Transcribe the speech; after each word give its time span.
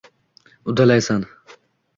—Uddalaysan. 0.73 1.29